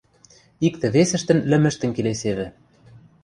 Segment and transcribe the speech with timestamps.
[0.67, 2.47] Иктӹ-весӹштӹн лӹмӹштӹм келесевӹ.